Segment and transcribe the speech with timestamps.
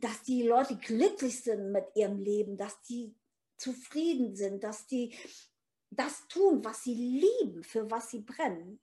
[0.00, 3.14] dass die Leute glücklich sind mit ihrem Leben, dass die
[3.56, 5.14] zufrieden sind, dass die
[5.90, 8.80] das tun, was sie lieben, für was sie brennen.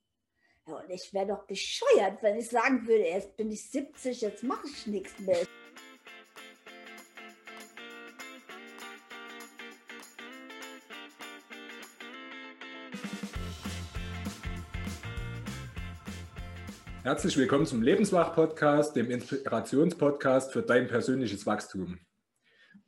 [0.66, 4.42] Ja, und ich wäre doch bescheuert, wenn ich sagen würde, jetzt bin ich 70, jetzt
[4.42, 5.46] mache ich nichts mehr.
[17.06, 22.00] Herzlich willkommen zum Lebenswach-Podcast, dem Inspirationspodcast für dein persönliches Wachstum.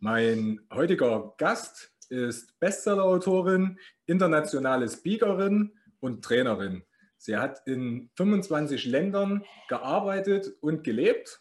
[0.00, 6.82] Mein heutiger Gast ist Bestsellerautorin, internationale Speakerin und Trainerin.
[7.16, 11.40] Sie hat in 25 Ländern gearbeitet und gelebt.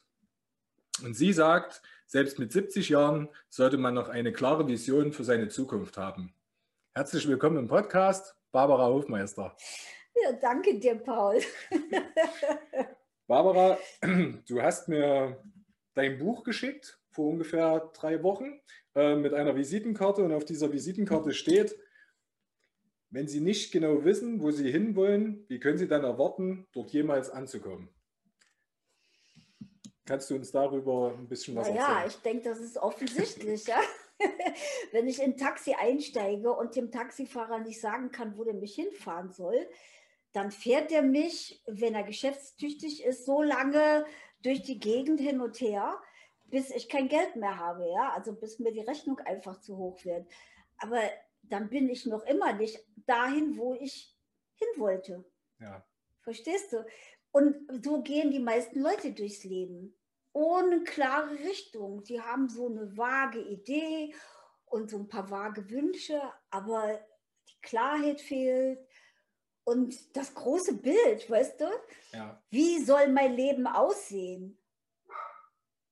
[1.03, 5.47] Und sie sagt, selbst mit 70 Jahren sollte man noch eine klare Vision für seine
[5.47, 6.31] Zukunft haben.
[6.93, 9.57] Herzlich willkommen im Podcast, Barbara Hofmeister.
[10.23, 11.39] Ja, danke dir, Paul.
[13.27, 13.77] Barbara,
[14.47, 15.43] du hast mir
[15.93, 18.61] dein Buch geschickt vor ungefähr drei Wochen
[18.95, 21.75] äh, mit einer Visitenkarte und auf dieser Visitenkarte steht,
[23.09, 27.29] wenn Sie nicht genau wissen, wo Sie hinwollen, wie können Sie dann erwarten, dort jemals
[27.29, 27.89] anzukommen?
[30.05, 31.99] Kannst du uns darüber ein bisschen was naja, erzählen?
[31.99, 33.67] Ja, ich denke, das ist offensichtlich.
[33.67, 33.79] ja?
[34.91, 38.75] Wenn ich in ein Taxi einsteige und dem Taxifahrer nicht sagen kann, wo der mich
[38.75, 39.67] hinfahren soll,
[40.37, 44.05] dann fährt er mich, wenn er geschäftstüchtig ist, so lange
[44.43, 45.99] durch die Gegend hin und her,
[46.45, 50.05] bis ich kein Geld mehr habe, ja, also bis mir die Rechnung einfach zu hoch
[50.05, 50.27] wird.
[50.77, 51.01] Aber
[51.41, 54.15] dann bin ich noch immer nicht dahin, wo ich
[54.53, 55.25] hin wollte.
[55.59, 55.83] Ja.
[56.21, 56.85] Verstehst du?
[57.31, 59.97] Und so gehen die meisten Leute durchs Leben.
[60.33, 62.03] Ohne klare Richtung.
[62.03, 64.13] Die haben so eine vage Idee
[64.65, 66.99] und so ein paar vage Wünsche, aber
[67.49, 68.86] die Klarheit fehlt
[69.67, 71.65] und das große Bild, weißt du?
[72.13, 72.41] Ja.
[72.49, 74.57] Wie soll mein Leben aussehen?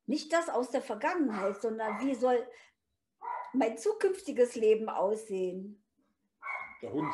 [0.06, 2.48] Nicht das aus der Vergangenheit, sondern wie soll
[3.52, 5.84] mein zukünftiges Leben aussehen?
[6.81, 7.14] Der Hund.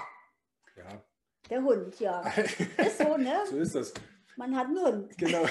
[0.77, 1.03] Ja.
[1.49, 2.21] Der Hund, ja.
[2.77, 3.41] Ist so, ne?
[3.49, 3.93] so ist das.
[4.35, 5.17] Man hat einen Hund.
[5.17, 5.45] Genau.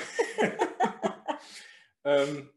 [2.05, 2.51] ähm,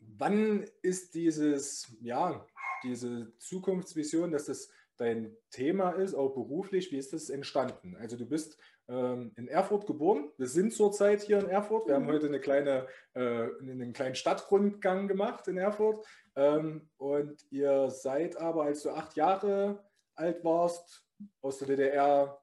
[0.00, 2.46] wann ist dieses, ja,
[2.82, 7.96] diese Zukunftsvision, dass das dein Thema ist, auch beruflich, wie ist das entstanden?
[7.96, 8.58] Also du bist
[8.88, 10.30] ähm, in Erfurt geboren.
[10.36, 11.86] Wir sind zurzeit hier in Erfurt.
[11.86, 12.04] Wir mhm.
[12.04, 16.06] haben heute eine kleine, äh, einen kleinen Stadtrundgang gemacht in Erfurt.
[16.34, 21.04] Ähm, und ihr seid aber, als du acht Jahre alt warst,
[21.40, 22.42] aus der DDR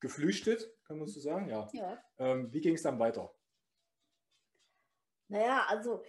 [0.00, 1.48] geflüchtet, kann man so sagen?
[1.48, 1.68] Ja.
[1.72, 2.02] ja.
[2.18, 3.32] Ähm, wie ging es dann weiter?
[5.28, 6.02] Naja, also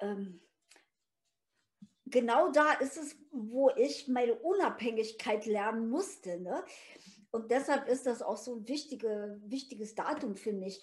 [0.00, 0.40] ähm,
[2.06, 6.40] genau da ist es, wo ich meine Unabhängigkeit lernen musste.
[6.40, 6.64] Ne?
[7.30, 10.82] Und deshalb ist das auch so ein wichtige, wichtiges Datum für mich.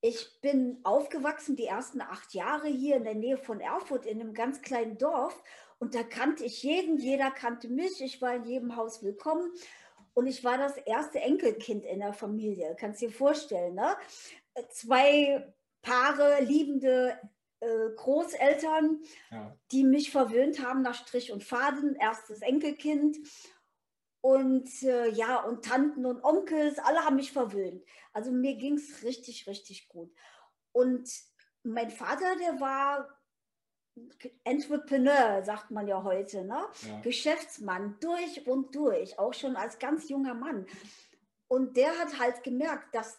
[0.00, 4.32] Ich bin aufgewachsen die ersten acht Jahre hier in der Nähe von Erfurt in einem
[4.32, 5.42] ganz kleinen Dorf
[5.80, 9.50] und da kannte ich jeden, jeder kannte mich, ich war in jedem Haus willkommen
[10.14, 13.96] und ich war das erste Enkelkind in der Familie, kannst du dir vorstellen, ne?
[14.70, 15.52] Zwei
[15.82, 17.18] Paare, liebende
[17.60, 19.56] Großeltern, ja.
[19.72, 23.16] die mich verwöhnt haben nach Strich und Faden, erstes Enkelkind.
[24.20, 27.84] Und äh, ja, und Tanten und Onkels, alle haben mich verwöhnt.
[28.12, 30.12] Also mir ging es richtig, richtig gut.
[30.72, 31.08] Und
[31.62, 33.08] mein Vater, der war
[34.44, 36.66] Entrepreneur, sagt man ja heute, ne?
[36.86, 37.00] Ja.
[37.00, 40.66] Geschäftsmann durch und durch, auch schon als ganz junger Mann.
[41.48, 43.18] Und der hat halt gemerkt, dass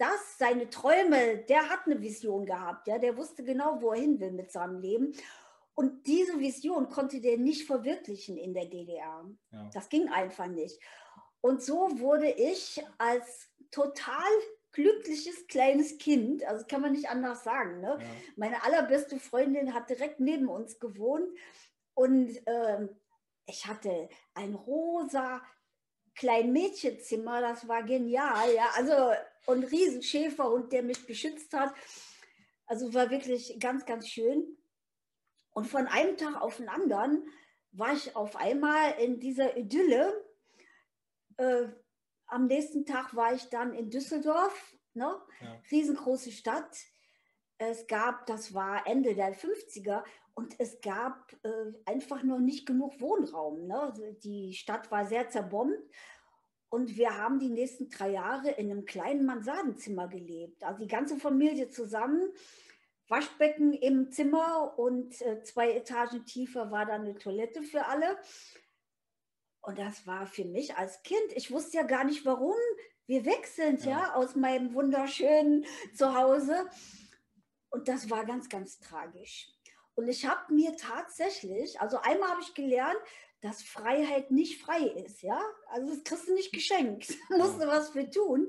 [0.00, 4.18] das, seine Träume, der hat eine Vision gehabt, ja, der wusste genau, wo er hin
[4.18, 5.12] will mit seinem Leben.
[5.74, 9.24] Und diese Vision konnte der nicht verwirklichen in der DDR.
[9.50, 9.70] Ja.
[9.72, 10.80] Das ging einfach nicht.
[11.42, 14.30] Und so wurde ich als total
[14.72, 17.80] glückliches kleines Kind, also kann man nicht anders sagen.
[17.80, 17.98] Ne?
[18.00, 18.06] Ja.
[18.36, 21.28] Meine allerbeste Freundin hat direkt neben uns gewohnt
[21.94, 22.88] und ähm,
[23.46, 25.42] ich hatte ein rosa
[26.14, 28.92] kleinen Mädchenzimmer, das war genial, ja, also
[29.46, 31.74] und Riesenschäferhund, der mich beschützt hat.
[32.66, 34.56] Also war wirklich ganz, ganz schön.
[35.52, 37.26] Und von einem Tag auf den anderen
[37.72, 40.24] war ich auf einmal in dieser Idylle.
[41.36, 41.68] Äh,
[42.26, 45.20] am nächsten Tag war ich dann in Düsseldorf, ne?
[45.40, 45.60] Ja.
[45.70, 46.76] riesengroße Stadt.
[47.58, 50.04] Es gab, das war Ende der 50er,
[50.34, 53.66] und es gab äh, einfach noch nicht genug Wohnraum.
[53.66, 53.78] Ne?
[53.78, 55.78] Also die Stadt war sehr zerbombt
[56.70, 60.62] und wir haben die nächsten drei Jahre in einem kleinen Mansardenzimmer gelebt.
[60.62, 62.22] Also die ganze Familie zusammen,
[63.08, 68.16] Waschbecken im Zimmer und äh, zwei Etagen tiefer war dann eine Toilette für alle.
[69.62, 72.54] Und das war für mich als Kind, ich wusste ja gar nicht, warum
[73.06, 76.70] wir weg sind, ja, ja aus meinem wunderschönen Zuhause.
[77.70, 79.48] Und das war ganz, ganz tragisch.
[79.96, 82.98] Und ich habe mir tatsächlich, also einmal habe ich gelernt,
[83.40, 85.40] dass Freiheit nicht frei ist, ja.
[85.68, 88.48] Also das kriegst du nicht geschenkt, musst du was für tun.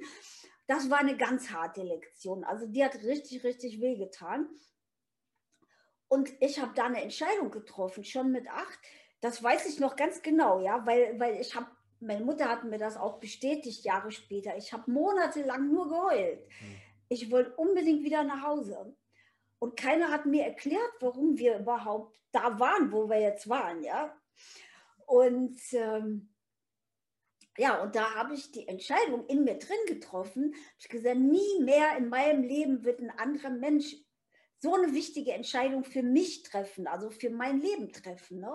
[0.67, 2.43] Das war eine ganz harte Lektion.
[2.43, 4.47] Also die hat richtig, richtig wehgetan.
[6.07, 8.79] Und ich habe da eine Entscheidung getroffen, schon mit acht.
[9.21, 11.67] Das weiß ich noch ganz genau, ja, weil, weil ich habe,
[11.99, 14.57] meine Mutter hat mir das auch bestätigt Jahre später.
[14.57, 16.39] Ich habe monatelang nur geheult.
[16.59, 16.75] Hm.
[17.07, 18.95] Ich wollte unbedingt wieder nach Hause.
[19.59, 24.15] Und keiner hat mir erklärt, warum wir überhaupt da waren, wo wir jetzt waren, ja.
[25.11, 26.29] Und ähm,
[27.57, 30.55] ja, und da habe ich die Entscheidung in mir drin getroffen.
[30.79, 33.97] Ich gesagt, nie mehr in meinem Leben wird ein anderer Mensch
[34.59, 38.39] so eine wichtige Entscheidung für mich treffen, also für mein Leben treffen.
[38.39, 38.53] Ne?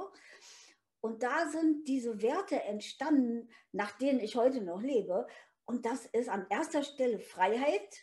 [1.03, 5.27] Und da sind diese Werte entstanden, nach denen ich heute noch lebe.
[5.67, 8.03] Und das ist an erster Stelle Freiheit,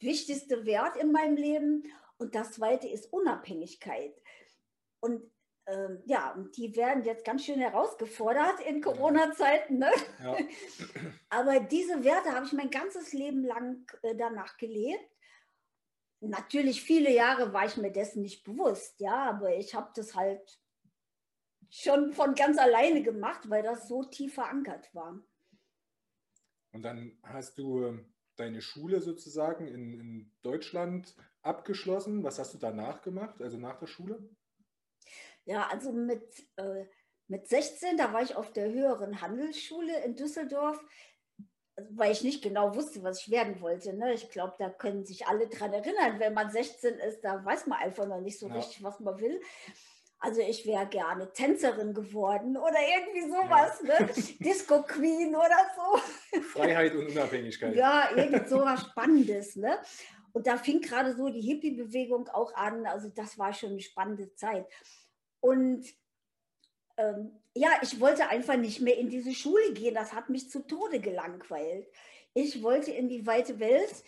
[0.00, 1.84] wichtigste Wert in meinem Leben.
[2.18, 4.20] Und das zweite ist Unabhängigkeit.
[4.98, 5.30] Und
[5.66, 9.78] ähm, ja, und die werden jetzt ganz schön herausgefordert in Corona-Zeiten.
[9.78, 9.90] Ne?
[10.22, 10.36] Ja.
[11.28, 15.10] Aber diese Werte habe ich mein ganzes Leben lang äh, danach gelebt.
[16.20, 20.58] Natürlich, viele Jahre war ich mir dessen nicht bewusst, ja, aber ich habe das halt
[21.68, 25.22] schon von ganz alleine gemacht, weil das so tief verankert war.
[26.72, 32.24] Und dann hast du ähm, deine Schule sozusagen in, in Deutschland abgeschlossen.
[32.24, 34.26] Was hast du danach gemacht, also nach der Schule?
[35.46, 36.22] Ja, also mit,
[36.56, 36.84] äh,
[37.28, 40.78] mit 16, da war ich auf der höheren Handelsschule in Düsseldorf,
[41.90, 43.94] weil ich nicht genau wusste, was ich werden wollte.
[43.94, 44.12] Ne?
[44.12, 47.78] Ich glaube, da können sich alle dran erinnern, wenn man 16 ist, da weiß man
[47.78, 48.54] einfach noch nicht so ja.
[48.54, 49.40] richtig, was man will.
[50.18, 54.00] Also ich wäre gerne Tänzerin geworden oder irgendwie sowas, ja.
[54.00, 54.10] ne?
[54.40, 56.40] Disco Queen oder so.
[56.40, 57.76] Freiheit und Unabhängigkeit.
[57.76, 59.56] Ja, irgend sowas Spannendes.
[59.56, 59.78] Ne?
[60.32, 62.86] Und da fing gerade so die Hippie-Bewegung auch an.
[62.86, 64.66] Also das war schon eine spannende Zeit.
[65.46, 65.86] Und
[66.96, 69.94] ähm, ja, ich wollte einfach nicht mehr in diese Schule gehen.
[69.94, 71.86] Das hat mich zu Tode gelangweilt.
[72.34, 74.02] Ich wollte in die weite Welt.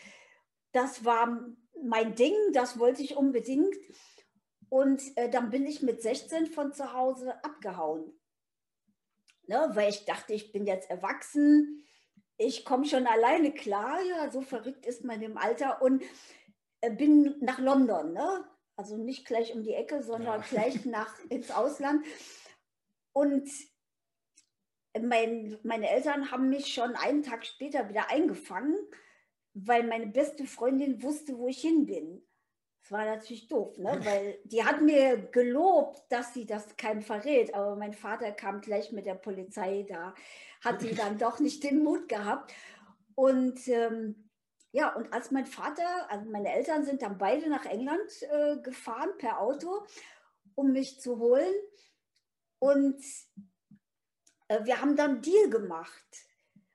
[0.73, 1.47] Das war
[1.81, 3.73] mein Ding, das wollte ich unbedingt.
[4.69, 8.13] Und äh, dann bin ich mit 16 von zu Hause abgehauen.
[9.47, 11.87] Ne, weil ich dachte, ich bin jetzt erwachsen,
[12.37, 16.03] ich komme schon alleine klar, ja, so verrückt ist man im Alter und
[16.81, 18.13] äh, bin nach London.
[18.13, 18.45] Ne?
[18.79, 20.47] Also nicht gleich um die Ecke, sondern ja.
[20.51, 22.07] gleich nach ins Ausland.
[23.13, 23.51] Und
[25.01, 28.77] mein, meine Eltern haben mich schon einen Tag später wieder eingefangen,
[29.53, 32.23] weil meine beste Freundin wusste, wo ich hin bin.
[32.83, 33.99] Das war natürlich doof, ne?
[34.05, 38.93] weil die hat mir gelobt, dass sie das keinem verrät, aber mein Vater kam gleich
[38.93, 40.15] mit der Polizei, da
[40.61, 42.55] hat sie dann doch nicht den Mut gehabt.
[43.17, 44.28] Und ähm,
[44.73, 49.11] ja, und als mein Vater, also meine Eltern sind dann beide nach England äh, gefahren
[49.19, 49.87] per Auto,
[50.55, 51.55] um mich zu holen.
[52.59, 53.03] Und
[54.49, 56.27] äh, wir haben dann Deal gemacht.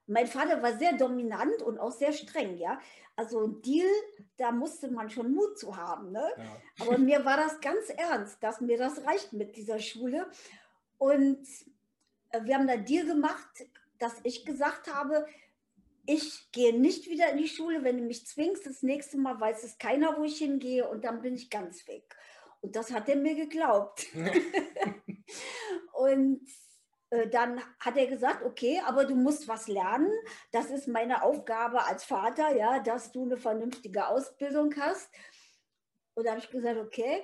[0.08, 2.80] Mein Vater war sehr dominant und auch sehr streng, ja.
[3.16, 3.90] Also ein Deal,
[4.38, 6.12] da musste man schon Mut zu haben.
[6.12, 6.28] Ne?
[6.36, 6.86] Ja.
[6.86, 10.28] Aber mir war das ganz ernst, dass mir das reicht mit dieser Schule.
[10.98, 11.48] Und
[12.32, 13.66] äh, wir haben dann Deal gemacht,
[14.00, 15.28] dass ich gesagt habe,
[16.06, 18.66] ich gehe nicht wieder in die Schule, wenn du mich zwingst.
[18.66, 22.16] Das nächste Mal weiß es keiner, wo ich hingehe und dann bin ich ganz weg.
[22.62, 24.06] Und das hat er mir geglaubt.
[25.94, 26.42] und
[27.10, 30.12] äh, dann hat er gesagt, okay, aber du musst was lernen.
[30.52, 35.10] Das ist meine Aufgabe als Vater, ja, dass du eine vernünftige Ausbildung hast.
[36.16, 37.24] Und da habe ich gesagt, okay,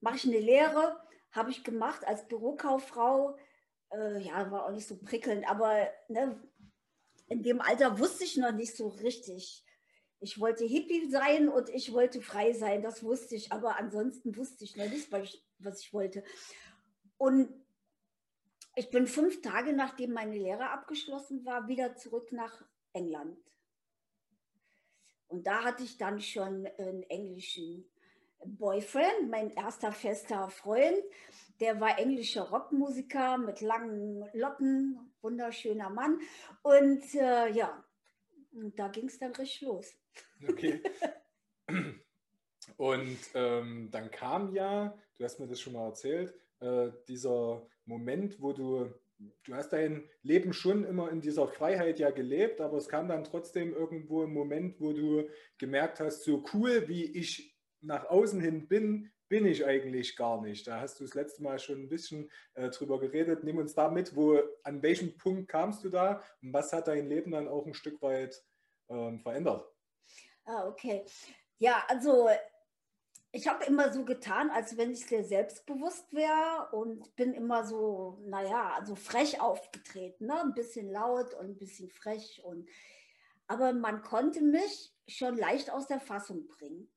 [0.00, 1.00] mache ich eine Lehre,
[1.30, 3.36] habe ich gemacht als Bürokauffrau.
[3.90, 6.40] Äh, ja, war auch nicht so prickelnd, aber ne,
[7.32, 9.64] in dem Alter wusste ich noch nicht so richtig.
[10.20, 14.64] Ich wollte Hippie sein und ich wollte frei sein, das wusste ich, aber ansonsten wusste
[14.64, 15.10] ich noch nicht,
[15.58, 16.22] was ich wollte.
[17.16, 17.48] Und
[18.76, 23.38] ich bin fünf Tage nachdem meine Lehre abgeschlossen war, wieder zurück nach England.
[25.28, 27.90] Und da hatte ich dann schon einen englischen
[28.44, 31.02] Boyfriend, mein erster fester Freund.
[31.62, 36.18] Der war englischer Rockmusiker mit langen Locken, wunderschöner Mann.
[36.62, 37.84] Und äh, ja,
[38.50, 39.94] und da ging es dann richtig los.
[40.48, 40.82] Okay.
[42.76, 48.40] Und ähm, dann kam ja, du hast mir das schon mal erzählt, äh, dieser Moment,
[48.40, 48.92] wo du,
[49.44, 53.22] du hast dein Leben schon immer in dieser Freiheit ja gelebt, aber es kam dann
[53.22, 55.28] trotzdem irgendwo ein Moment, wo du
[55.58, 60.66] gemerkt hast, so cool wie ich nach außen hin bin, bin ich eigentlich gar nicht.
[60.66, 63.44] Da hast du das letzte Mal schon ein bisschen äh, drüber geredet.
[63.44, 67.08] Nimm uns da mit, wo, an welchem Punkt kamst du da und was hat dein
[67.08, 68.44] Leben dann auch ein Stück weit
[68.90, 69.66] ähm, verändert?
[70.44, 71.06] Ah, okay.
[71.56, 72.28] Ja, also
[73.30, 78.18] ich habe immer so getan, als wenn ich sehr selbstbewusst wäre und bin immer so,
[78.26, 80.42] naja, also frech aufgetreten, ne?
[80.42, 82.42] ein bisschen laut und ein bisschen frech.
[82.44, 82.68] Und,
[83.46, 86.92] aber man konnte mich schon leicht aus der Fassung bringen.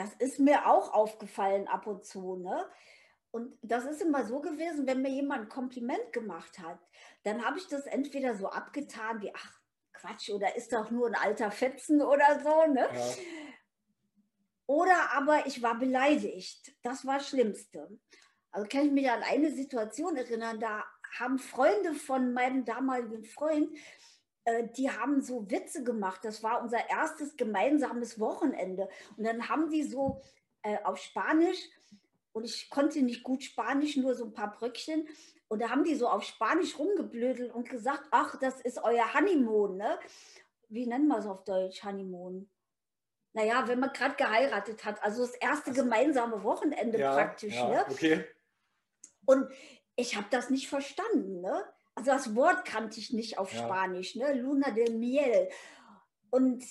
[0.00, 2.36] Das ist mir auch aufgefallen ab und zu.
[2.36, 2.64] Ne?
[3.32, 6.78] Und das ist immer so gewesen, wenn mir jemand ein Kompliment gemacht hat,
[7.22, 9.60] dann habe ich das entweder so abgetan wie, ach
[9.92, 12.72] Quatsch, oder ist doch nur ein alter Fetzen oder so.
[12.72, 12.88] Ne?
[12.90, 13.14] Ja.
[14.64, 16.74] Oder aber ich war beleidigt.
[16.80, 17.86] Das war das Schlimmste.
[18.52, 20.82] Also kann ich mich an eine Situation erinnern, da
[21.18, 23.68] haben Freunde von meinem damaligen Freund,
[24.76, 26.24] die haben so Witze gemacht.
[26.24, 28.88] Das war unser erstes gemeinsames Wochenende.
[29.16, 30.20] Und dann haben die so
[30.62, 31.58] äh, auf Spanisch,
[32.32, 35.08] und ich konnte nicht gut Spanisch, nur so ein paar Bröckchen.
[35.48, 39.76] Und da haben die so auf Spanisch rumgeblödelt und gesagt, ach, das ist euer Honeymoon.
[39.76, 39.98] Ne?
[40.68, 42.48] Wie nennen wir es auf Deutsch, Honeymoon?
[43.32, 47.54] naja, wenn man gerade geheiratet hat, also das erste gemeinsame Wochenende ja, praktisch.
[47.54, 47.86] Ja, ne?
[47.88, 48.24] okay.
[49.24, 49.48] Und
[49.96, 51.40] ich habe das nicht verstanden.
[51.40, 51.64] Ne?
[52.00, 53.64] Also das Wort kannte ich nicht auf ja.
[53.64, 54.32] Spanisch, ne?
[54.32, 55.50] Luna del Miel.
[56.30, 56.64] Und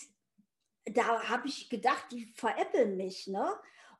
[0.86, 3.48] da habe ich gedacht, die veräppeln mich, ne?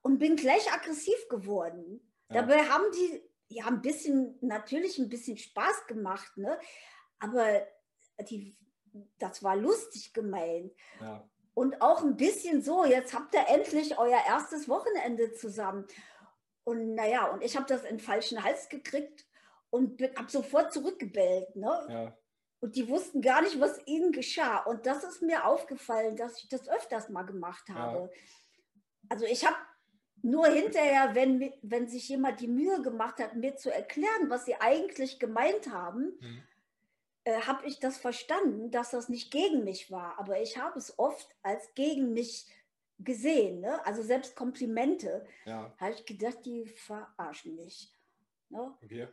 [0.02, 2.02] Und bin gleich aggressiv geworden.
[2.30, 2.42] Ja.
[2.42, 6.60] Dabei haben die ja ein bisschen, natürlich ein bisschen Spaß gemacht, ne?
[7.20, 7.62] Aber
[8.28, 8.58] die,
[9.20, 10.74] das war lustig gemeint.
[11.00, 11.24] Ja
[11.56, 15.86] und auch ein bisschen so, jetzt habt ihr endlich euer erstes Wochenende zusammen.
[16.64, 19.26] Und naja, und ich habe das in den falschen Hals gekriegt
[19.70, 21.56] und habe sofort zurückgebellt.
[21.56, 21.88] Ne?
[21.90, 22.18] Ja.
[22.60, 24.58] Und die wussten gar nicht, was ihnen geschah.
[24.64, 28.00] Und das ist mir aufgefallen, dass ich das öfters mal gemacht habe.
[28.00, 28.10] Ja.
[29.10, 29.56] Also ich habe
[30.22, 34.56] nur hinterher, wenn, wenn sich jemand die Mühe gemacht hat, mir zu erklären, was sie
[34.56, 36.44] eigentlich gemeint haben, mhm
[37.30, 40.18] äh, habe ich das verstanden, dass das nicht gegen mich war.
[40.20, 42.48] Aber ich habe es oft als gegen mich
[42.98, 43.62] gesehen.
[43.62, 43.86] Ne?
[43.86, 45.26] Also selbst Komplimente.
[45.46, 45.74] Ja.
[45.78, 47.94] Habe ich gedacht, die verarschen mich.
[48.50, 48.76] Ne?
[48.84, 49.08] Okay.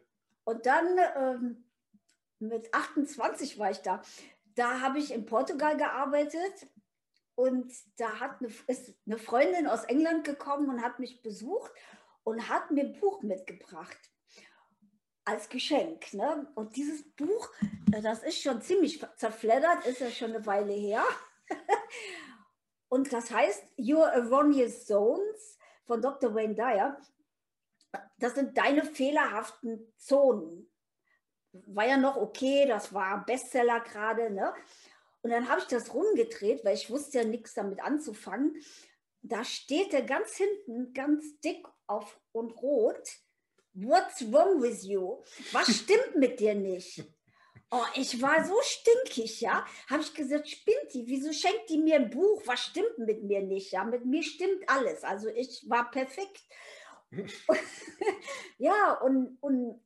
[0.46, 1.64] Und dann ähm,
[2.38, 4.00] mit 28 war ich da.
[4.54, 6.68] Da habe ich in Portugal gearbeitet
[7.34, 11.72] und da hat eine, ist eine Freundin aus England gekommen und hat mich besucht
[12.22, 13.98] und hat mir ein Buch mitgebracht
[15.24, 16.14] als Geschenk.
[16.14, 16.48] Ne?
[16.54, 17.50] Und dieses Buch,
[17.92, 21.02] äh, das ist schon ziemlich zerfleddert, ist ja schon eine Weile her.
[22.88, 26.32] Und das heißt Your Erroneous Zones von Dr.
[26.32, 27.00] Wayne Dyer.
[28.18, 30.70] Das sind deine fehlerhaften Zonen.
[31.52, 34.30] War ja noch okay, das war Bestseller gerade.
[34.30, 34.52] Ne?
[35.22, 38.56] Und dann habe ich das rumgedreht, weil ich wusste ja nichts damit anzufangen.
[39.22, 43.08] Da steht er ganz hinten, ganz dick auf und rot
[43.78, 45.22] What's wrong with you?
[45.52, 47.04] Was stimmt mit dir nicht?
[47.70, 49.66] Oh, ich war so stinkig, ja.
[49.90, 51.06] Habe ich gesagt, spinnt die?
[51.06, 52.40] Wieso schenkt die mir ein Buch?
[52.46, 53.72] Was stimmt mit mir nicht?
[53.72, 55.04] Ja, mit mir stimmt alles.
[55.04, 56.40] Also ich war perfekt.
[58.58, 59.80] ja, und, und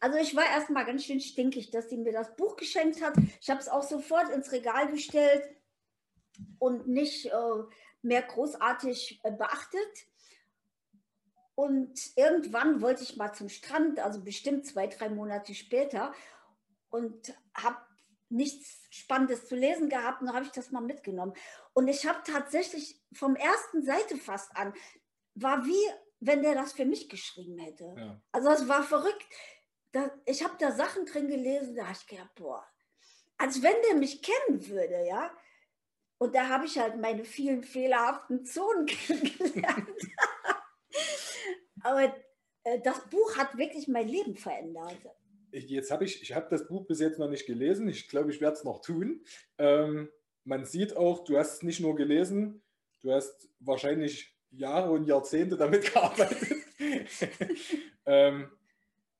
[0.00, 3.14] also ich war erstmal ganz schön stinkig, dass sie mir das Buch geschenkt hat.
[3.40, 5.42] Ich habe es auch sofort ins Regal gestellt
[6.58, 7.62] und nicht äh,
[8.02, 10.06] mehr großartig äh, beachtet.
[11.54, 16.12] Und irgendwann wollte ich mal zum Strand, also bestimmt zwei, drei Monate später,
[16.90, 17.78] und habe
[18.28, 20.20] nichts Spannendes zu lesen gehabt.
[20.20, 21.32] Und habe ich das mal mitgenommen.
[21.72, 24.74] Und ich habe tatsächlich vom ersten Seite fast an,
[25.34, 25.84] war wie
[26.20, 27.94] wenn der das für mich geschrieben hätte.
[27.96, 28.22] Ja.
[28.32, 29.26] Also es war verrückt.
[29.92, 32.66] Da, ich habe da Sachen drin gelesen, da habe ich gedacht, boah,
[33.36, 35.30] als wenn der mich kennen würde, ja.
[36.18, 39.88] Und da habe ich halt meine vielen fehlerhaften Zonen kennengelernt.
[41.82, 42.14] Aber
[42.64, 44.96] äh, das Buch hat wirklich mein Leben verändert.
[45.50, 47.88] Ich, jetzt habe ich, ich habe das Buch bis jetzt noch nicht gelesen.
[47.88, 49.24] Ich glaube, ich werde es noch tun.
[49.58, 50.10] Ähm,
[50.44, 52.62] man sieht auch, du hast es nicht nur gelesen,
[53.02, 56.56] du hast wahrscheinlich Jahre und Jahrzehnte damit gearbeitet.
[58.06, 58.50] ähm,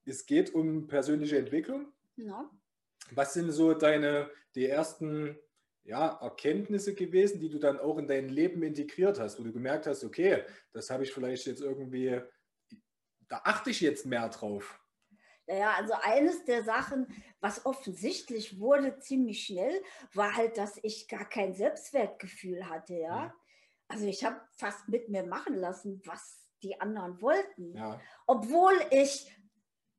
[0.07, 1.93] es geht um persönliche Entwicklung.
[2.17, 2.51] Ja.
[3.11, 5.39] Was sind so deine, die ersten
[5.83, 9.87] ja, Erkenntnisse gewesen, die du dann auch in dein Leben integriert hast, wo du gemerkt
[9.87, 12.23] hast, okay, das habe ich vielleicht jetzt irgendwie
[13.29, 14.81] da achte ich jetzt mehr drauf.
[15.47, 17.07] Naja, also eines der Sachen,
[17.41, 19.83] was offensichtlich wurde ziemlich schnell,
[20.15, 23.35] war halt, dass ich gar kein Selbstwertgefühl hatte, ja.
[23.89, 27.75] Also ich habe fast mit mir machen lassen, was die anderen wollten.
[27.75, 28.01] Ja.
[28.27, 29.31] Obwohl ich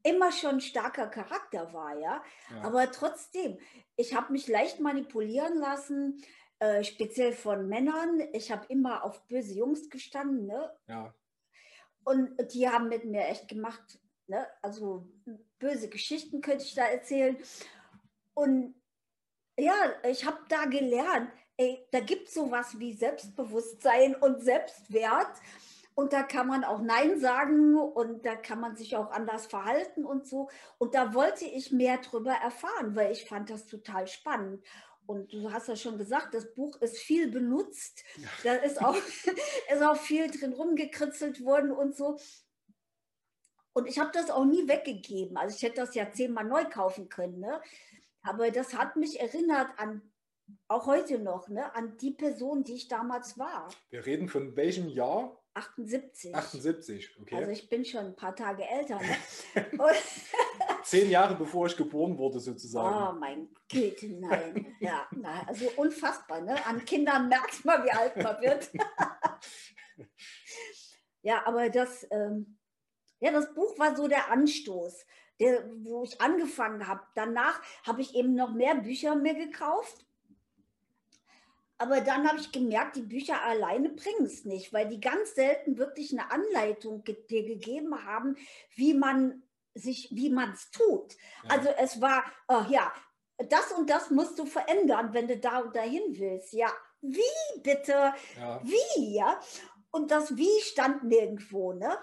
[0.04, 2.24] immer schon starker Charakter war, ja.
[2.52, 2.62] ja.
[2.62, 3.58] Aber trotzdem,
[3.96, 6.22] ich habe mich leicht manipulieren lassen,
[6.60, 8.22] äh, speziell von Männern.
[8.34, 10.72] Ich habe immer auf böse Jungs gestanden, ne?
[10.88, 11.14] Ja.
[12.04, 14.48] Und die haben mit mir echt gemacht, ne?
[14.62, 15.10] also
[15.58, 17.36] böse Geschichten könnte ich da erzählen.
[18.36, 18.76] Und
[19.58, 19.74] ja,
[20.08, 25.32] ich habe da gelernt, ey, da gibt es sowas wie Selbstbewusstsein und Selbstwert.
[25.98, 30.04] Und da kann man auch Nein sagen und da kann man sich auch anders verhalten
[30.04, 30.50] und so.
[30.78, 34.62] Und da wollte ich mehr drüber erfahren, weil ich fand das total spannend.
[35.06, 38.04] Und du hast ja schon gesagt, das Buch ist viel benutzt.
[38.44, 38.96] Da ist auch,
[39.72, 42.18] ist auch viel drin rumgekritzelt worden und so.
[43.72, 45.38] Und ich habe das auch nie weggegeben.
[45.38, 47.40] Also ich hätte das ja zehnmal neu kaufen können.
[47.40, 47.62] Ne?
[48.22, 50.02] Aber das hat mich erinnert an,
[50.68, 53.68] auch heute noch, ne, an die Person, die ich damals war.
[53.90, 55.42] Wir reden von welchem Jahr?
[55.54, 56.36] 78.
[56.36, 57.36] 78, okay.
[57.36, 59.00] Also ich bin schon ein paar Tage älter.
[59.00, 59.16] Ne?
[60.84, 63.18] Zehn Jahre bevor ich geboren wurde, sozusagen.
[63.18, 64.76] Oh mein Gott, nein.
[64.80, 66.42] Ja, nein, also unfassbar.
[66.42, 66.64] Ne?
[66.66, 68.70] An Kindern merkt man, wie alt man wird.
[71.22, 72.58] ja, aber das, ähm,
[73.22, 75.06] ja, das Buch war so der Anstoß,
[75.40, 77.02] der, wo ich angefangen habe.
[77.16, 80.06] Danach habe ich eben noch mehr Bücher mir gekauft
[81.78, 85.78] aber dann habe ich gemerkt, die Bücher alleine bringen es nicht, weil die ganz selten
[85.78, 88.38] wirklich eine Anleitung dir gegeben haben,
[88.76, 91.14] wie man sich, wie man es tut.
[91.44, 91.50] Ja.
[91.50, 92.94] Also es war, oh ja,
[93.38, 96.54] das und das musst du verändern, wenn du da und dahin willst.
[96.54, 98.14] Ja, wie bitte?
[98.38, 98.62] Ja.
[98.64, 99.16] Wie?
[99.16, 99.40] Ja?
[99.92, 101.74] Und das Wie stand nirgendwo.
[101.74, 101.98] Ne?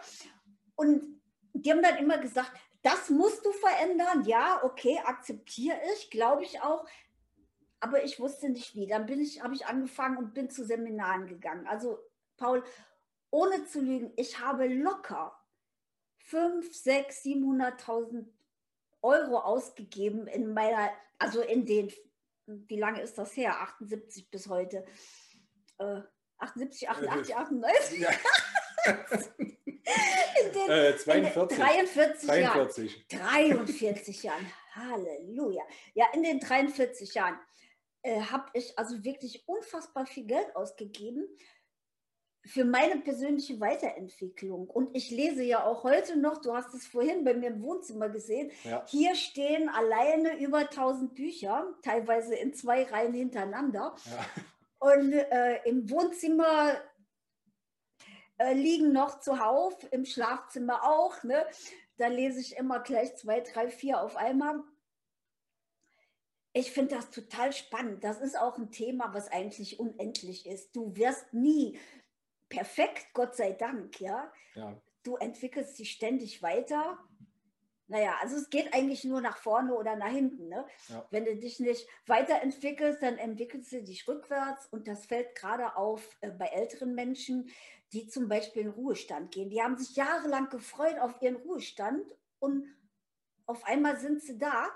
[0.76, 1.20] Und
[1.54, 2.52] die haben dann immer gesagt,
[2.82, 4.24] das musst du verändern.
[4.24, 6.84] Ja, okay, akzeptiere ich, glaube ich auch
[7.82, 8.86] aber ich wusste nicht wie.
[8.86, 11.66] Dann bin ich, habe ich angefangen und bin zu Seminaren gegangen.
[11.66, 11.98] Also
[12.36, 12.62] Paul,
[13.30, 15.36] ohne zu lügen, ich habe locker
[16.18, 18.26] 5, 6, 700.000
[19.02, 21.92] Euro ausgegeben in meiner, also in den,
[22.46, 23.60] wie lange ist das her?
[23.60, 24.86] 78 bis heute.
[25.78, 26.02] Äh,
[26.38, 27.98] 78, 88, 98.
[27.98, 28.10] Ja.
[29.34, 31.58] in den, äh, 42.
[31.58, 33.66] In 43, 43 Jahren.
[33.66, 34.52] 43 Jahren.
[34.74, 35.64] Halleluja.
[35.94, 37.38] Ja, in den 43 Jahren
[38.02, 41.26] äh, habe ich also wirklich unfassbar viel Geld ausgegeben
[42.44, 44.68] für meine persönliche Weiterentwicklung.
[44.68, 48.08] Und ich lese ja auch heute noch, du hast es vorhin bei mir im Wohnzimmer
[48.08, 48.84] gesehen, ja.
[48.88, 53.94] hier stehen alleine über 1000 Bücher, teilweise in zwei Reihen hintereinander.
[54.04, 54.26] Ja.
[54.80, 56.76] Und äh, im Wohnzimmer
[58.38, 61.22] äh, liegen noch zuhauf, im Schlafzimmer auch.
[61.22, 61.46] Ne?
[61.96, 64.64] Da lese ich immer gleich zwei, drei, vier auf einmal
[66.52, 68.04] ich finde das total spannend.
[68.04, 70.74] Das ist auch ein Thema, was eigentlich unendlich ist.
[70.76, 71.78] Du wirst nie
[72.48, 74.30] perfekt, Gott sei Dank, ja.
[74.54, 74.80] ja.
[75.02, 76.98] Du entwickelst dich ständig weiter.
[77.88, 80.48] Naja, also es geht eigentlich nur nach vorne oder nach hinten.
[80.48, 80.66] Ne?
[80.88, 81.06] Ja.
[81.10, 86.16] Wenn du dich nicht weiterentwickelst, dann entwickelst du dich rückwärts und das fällt gerade auf
[86.20, 87.50] äh, bei älteren Menschen,
[87.92, 89.50] die zum Beispiel in Ruhestand gehen.
[89.50, 92.66] Die haben sich jahrelang gefreut auf ihren Ruhestand und
[93.46, 94.70] auf einmal sind sie da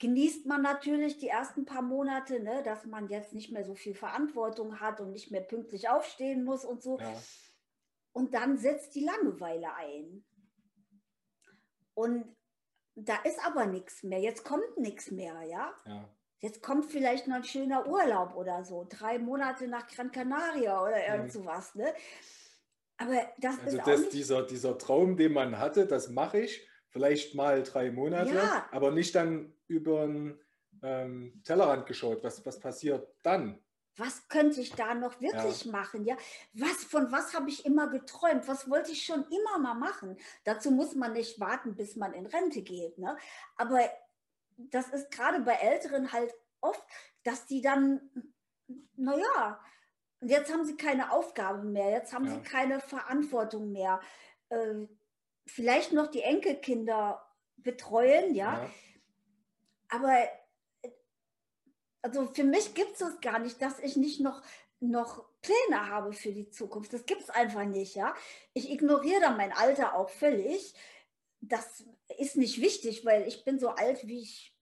[0.00, 3.94] genießt man natürlich die ersten paar Monate, ne, dass man jetzt nicht mehr so viel
[3.94, 6.98] Verantwortung hat und nicht mehr pünktlich aufstehen muss und so.
[6.98, 7.22] Ja.
[8.12, 10.24] Und dann setzt die Langeweile ein.
[11.94, 12.34] Und
[12.94, 14.18] da ist aber nichts mehr.
[14.18, 15.74] Jetzt kommt nichts mehr, ja?
[15.86, 16.08] ja?
[16.38, 18.86] Jetzt kommt vielleicht noch ein schöner Urlaub oder so.
[18.88, 21.30] Drei Monate nach Gran Canaria oder irgend mhm.
[21.30, 21.92] sowas, ne?
[22.96, 27.34] Aber das also ist das, dieser, dieser Traum, den man hatte, das mache ich vielleicht
[27.34, 28.68] mal drei Monate, ja.
[28.70, 30.38] aber nicht dann über den
[30.82, 32.22] ähm, Tellerrand geschaut.
[32.22, 33.58] Was, was passiert dann?
[33.96, 35.72] Was könnte ich da noch wirklich ja.
[35.72, 36.04] machen?
[36.04, 36.16] Ja,
[36.54, 38.46] was von was habe ich immer geträumt?
[38.48, 40.16] Was wollte ich schon immer mal machen?
[40.44, 42.98] Dazu muss man nicht warten, bis man in Rente geht.
[42.98, 43.16] Ne?
[43.56, 43.80] Aber
[44.56, 46.82] das ist gerade bei Älteren halt oft,
[47.24, 48.00] dass die dann,
[48.96, 49.60] naja,
[50.20, 52.34] jetzt haben sie keine Aufgabe mehr, jetzt haben ja.
[52.34, 54.00] sie keine Verantwortung mehr.
[54.50, 54.86] Äh,
[55.50, 58.62] vielleicht noch die Enkelkinder betreuen, ja.
[58.62, 58.70] ja.
[59.88, 60.28] Aber
[62.02, 64.42] also für mich gibt es gar nicht, dass ich nicht noch,
[64.80, 66.92] noch Pläne habe für die Zukunft.
[66.92, 68.14] Das gibt es einfach nicht, ja.
[68.54, 70.74] Ich ignoriere dann mein Alter auch völlig.
[71.40, 71.84] Das
[72.18, 74.56] ist nicht wichtig, weil ich bin so alt, wie ich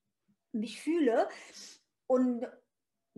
[0.52, 1.28] mich fühle.
[2.06, 2.46] Und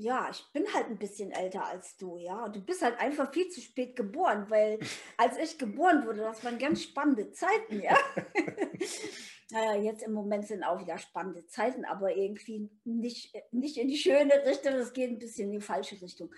[0.01, 2.45] ja, ich bin halt ein bisschen älter als du, ja.
[2.45, 4.79] Und du bist halt einfach viel zu spät geboren, weil
[5.19, 7.97] als ich geboren wurde, das waren ganz spannende Zeiten, ja.
[9.51, 13.99] naja, jetzt im Moment sind auch wieder spannende Zeiten, aber irgendwie nicht, nicht in die
[13.99, 16.35] schöne Richtung, es geht ein bisschen in die falsche Richtung.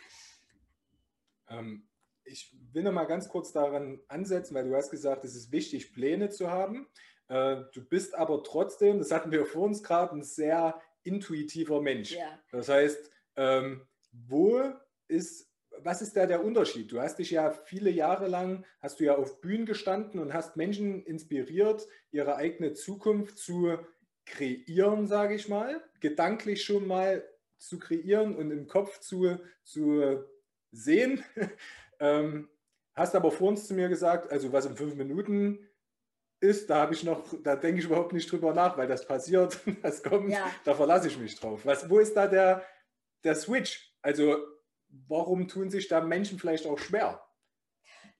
[1.48, 1.88] Ähm,
[2.24, 5.92] ich will noch mal ganz kurz daran ansetzen, weil du hast gesagt, es ist wichtig,
[5.92, 6.88] Pläne zu haben.
[7.28, 12.12] Äh, du bist aber trotzdem, das hatten wir vor uns gerade, ein sehr intuitiver Mensch.
[12.12, 12.38] Ja.
[12.50, 14.62] Das heißt, ähm, wo
[15.08, 16.92] ist, was ist da der Unterschied?
[16.92, 20.56] Du hast dich ja viele Jahre lang, hast du ja auf Bühnen gestanden und hast
[20.56, 23.78] Menschen inspiriert, ihre eigene Zukunft zu
[24.26, 27.24] kreieren, sage ich mal, gedanklich schon mal
[27.58, 30.24] zu kreieren und im Kopf zu, zu
[30.70, 31.24] sehen.
[32.00, 32.48] ähm,
[32.94, 35.66] hast aber vor uns zu mir gesagt, also was in fünf Minuten
[36.40, 39.60] ist, da habe ich noch, da denke ich überhaupt nicht drüber nach, weil das passiert,
[39.82, 40.50] das kommt, ja.
[40.64, 41.64] da verlasse ich mich drauf.
[41.64, 42.64] Was, wo ist da der,
[43.24, 43.94] der Switch?
[44.02, 44.36] Also
[45.08, 47.22] warum tun sich da Menschen vielleicht auch schwer?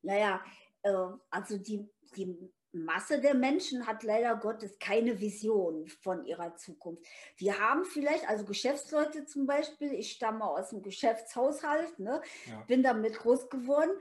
[0.02, 0.42] Naja,
[0.82, 0.92] äh,
[1.30, 7.04] also die, die Masse der Menschen hat leider Gottes keine Vision von ihrer Zukunft.
[7.38, 12.60] Die haben vielleicht, also Geschäftsleute zum Beispiel, ich stamme aus dem Geschäftshaushalt, ne, ja.
[12.66, 13.92] bin damit groß geworden,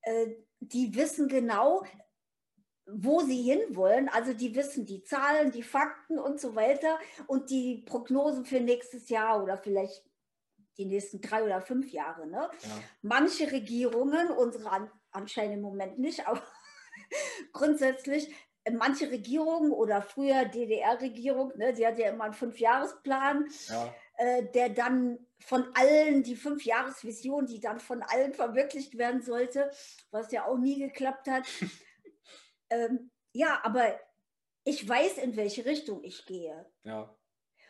[0.00, 0.28] äh,
[0.60, 1.84] die wissen genau,
[2.90, 4.08] wo sie hinwollen.
[4.08, 9.08] Also die wissen die Zahlen, die Fakten und so weiter und die Prognosen für nächstes
[9.08, 10.04] Jahr oder vielleicht
[10.78, 12.26] die nächsten drei oder fünf Jahre.
[12.26, 12.48] Ne?
[12.62, 12.70] Ja.
[13.02, 16.42] Manche Regierungen, unsere anscheinend im Moment nicht, aber
[17.52, 18.32] grundsätzlich
[18.72, 23.94] manche Regierungen oder früher DDR-Regierung, ne, die hat ja immer einen Fünfjahresplan, ja.
[24.16, 29.70] äh, der dann von allen, die Fünfjahresvision, die dann von allen verwirklicht werden sollte,
[30.10, 31.44] was ja auch nie geklappt hat.
[32.70, 33.98] ähm, ja, aber
[34.64, 36.66] ich weiß, in welche Richtung ich gehe.
[36.84, 37.14] Ja.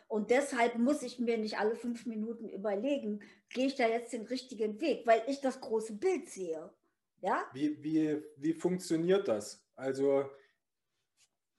[0.07, 4.23] Und deshalb muss ich mir nicht alle fünf Minuten überlegen, gehe ich da jetzt den
[4.23, 6.73] richtigen Weg, weil ich das große Bild sehe.
[7.21, 7.45] Ja?
[7.53, 9.63] Wie, wie, wie funktioniert das?
[9.75, 10.29] Also,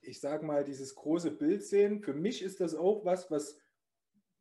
[0.00, 3.58] ich sage mal, dieses große Bild sehen, für mich ist das auch was, was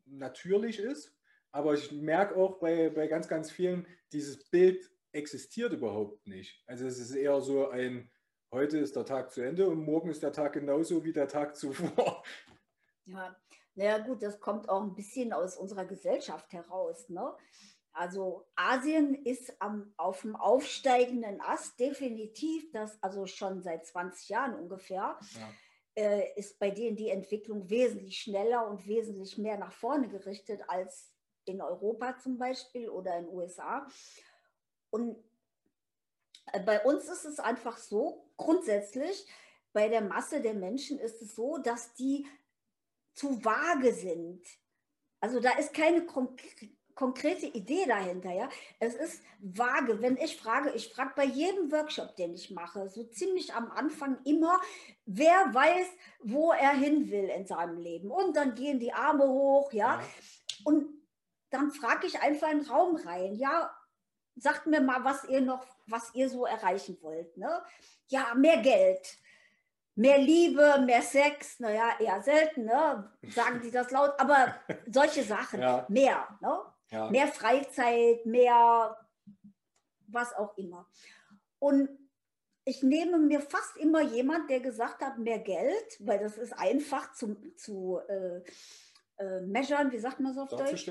[0.05, 1.15] natürlich ist,
[1.51, 6.63] aber ich merke auch bei, bei ganz, ganz vielen, dieses Bild existiert überhaupt nicht.
[6.67, 8.09] Also es ist eher so ein,
[8.51, 11.55] heute ist der Tag zu Ende und morgen ist der Tag genauso wie der Tag
[11.55, 12.23] zuvor.
[13.05, 13.35] Ja,
[13.75, 17.09] naja gut, das kommt auch ein bisschen aus unserer Gesellschaft heraus.
[17.09, 17.33] Ne?
[17.91, 24.55] Also Asien ist am, auf dem aufsteigenden Ast definitiv, das also schon seit 20 Jahren
[24.55, 25.49] ungefähr, ja.
[25.95, 31.11] äh, ist bei denen die Entwicklung wesentlich schneller und wesentlich mehr nach vorne gerichtet als
[31.45, 33.87] in Europa zum Beispiel oder in den USA.
[34.91, 35.17] Und
[36.65, 39.25] bei uns ist es einfach so, grundsätzlich,
[39.73, 42.27] bei der Masse der Menschen ist es so, dass die
[43.13, 44.41] zu vage sind.
[45.19, 48.31] Also da ist keine konkrete Idee dahinter.
[48.31, 48.49] Ja?
[48.79, 50.01] Es ist vage.
[50.01, 54.17] Wenn ich frage, ich frage bei jedem Workshop, den ich mache, so ziemlich am Anfang
[54.25, 54.59] immer,
[55.05, 55.87] wer weiß,
[56.23, 58.09] wo er hin will in seinem Leben.
[58.09, 59.99] Und dann gehen die Arme hoch, ja.
[59.99, 60.05] ja.
[60.63, 60.87] Und
[61.49, 63.73] dann frage ich einfach in den Raum rein, ja,
[64.39, 67.35] sagt mir mal, was ihr noch, was ihr so erreichen wollt.
[67.37, 67.61] Ne?
[68.07, 69.19] Ja, mehr Geld
[69.99, 73.11] mehr Liebe, mehr Sex, naja, eher selten, ne?
[73.31, 74.55] sagen sie das laut, aber
[74.89, 75.85] solche Sachen, ja.
[75.89, 76.57] mehr, ne?
[76.89, 77.09] Ja.
[77.09, 78.97] mehr Freizeit, mehr
[80.07, 80.87] was auch immer.
[81.59, 81.89] Und
[82.63, 87.11] ich nehme mir fast immer jemand, der gesagt hat, mehr Geld, weil das ist einfach
[87.11, 88.41] zu, zu äh,
[89.17, 90.89] äh, measuren, wie sagt man so auf Deutsch?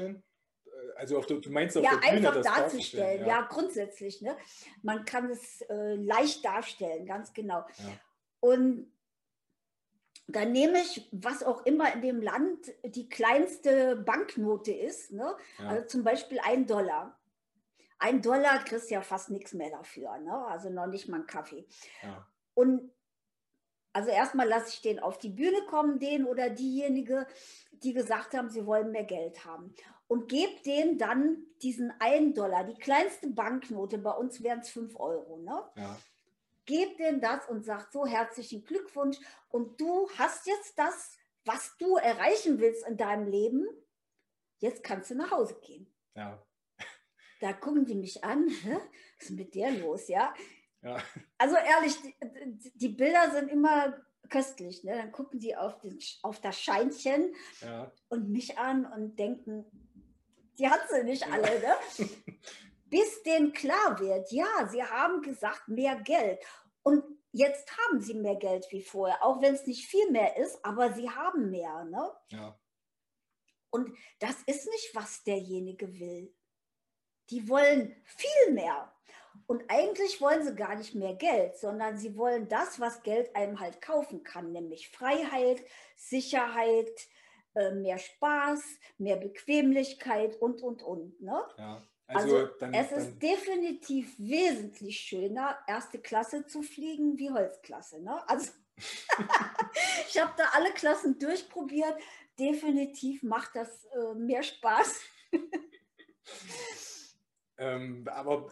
[0.96, 3.20] Also auf, du meinst auf ja, der Bühne einfach darzustellen.
[3.22, 3.26] Ja.
[3.26, 3.42] ja.
[3.42, 4.20] grundsätzlich.
[4.20, 4.36] Ne?
[4.82, 7.64] Man kann es äh, leicht darstellen, ganz genau.
[7.78, 8.00] Ja.
[8.40, 8.92] Und
[10.28, 15.34] dann nehme ich, was auch immer in dem Land die kleinste Banknote ist, ne?
[15.58, 15.68] Ja.
[15.68, 17.18] also zum Beispiel ein Dollar.
[17.98, 20.46] Ein Dollar kriegst ja fast nichts mehr dafür, ne?
[20.46, 21.66] also noch nicht mal einen Kaffee.
[22.02, 22.28] Ja.
[22.54, 22.92] Und
[23.92, 27.26] also erstmal lasse ich den auf die Bühne kommen, den oder diejenige,
[27.72, 29.74] die gesagt haben, sie wollen mehr Geld haben.
[30.08, 34.98] Und gebe denen dann diesen einen Dollar, die kleinste Banknote, bei uns wären es fünf
[34.98, 35.38] Euro.
[35.38, 35.62] Ne?
[35.76, 35.96] Ja
[36.68, 39.16] gebt denen das und sagt so herzlichen Glückwunsch
[39.48, 43.66] und du hast jetzt das, was du erreichen willst in deinem Leben.
[44.58, 45.92] Jetzt kannst du nach Hause gehen.
[46.14, 46.40] Ja.
[47.40, 48.48] Da gucken die mich an.
[48.48, 48.78] Hä?
[49.16, 50.34] Was ist mit der los, ja?
[50.82, 51.00] ja.
[51.38, 53.96] Also ehrlich, die, die, Bilder sind immer
[54.28, 54.82] köstlich.
[54.82, 54.96] Ne?
[54.96, 57.92] Dann gucken die auf, den, auf das Scheinchen ja.
[58.08, 59.64] und mich an und denken,
[60.58, 61.60] die hat sie nicht alle.
[61.60, 62.08] Ne?
[62.90, 66.40] bis denen klar wird, ja, sie haben gesagt, mehr Geld.
[66.82, 70.64] Und jetzt haben sie mehr Geld wie vorher, auch wenn es nicht viel mehr ist,
[70.64, 71.84] aber sie haben mehr.
[71.84, 72.10] Ne?
[72.30, 72.58] Ja.
[73.70, 76.34] Und das ist nicht, was derjenige will.
[77.30, 78.94] Die wollen viel mehr.
[79.46, 83.60] Und eigentlich wollen sie gar nicht mehr Geld, sondern sie wollen das, was Geld einem
[83.60, 85.62] halt kaufen kann, nämlich Freiheit,
[85.96, 87.08] Sicherheit,
[87.54, 88.62] äh, mehr Spaß,
[88.98, 91.20] mehr Bequemlichkeit und, und, und.
[91.20, 91.40] Ne?
[91.56, 91.82] Ja.
[92.08, 98.00] Also, also dann, es dann ist definitiv wesentlich schöner, erste Klasse zu fliegen wie Holzklasse.
[98.00, 98.26] Ne?
[98.28, 98.50] Also
[100.08, 101.94] ich habe da alle Klassen durchprobiert.
[102.38, 105.02] Definitiv macht das äh, mehr Spaß.
[107.58, 108.48] ähm, aber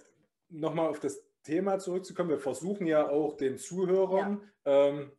[0.48, 2.30] nochmal auf das Thema zurückzukommen.
[2.30, 4.88] Wir versuchen ja auch den Zuhörern ja.
[4.88, 5.12] ähm,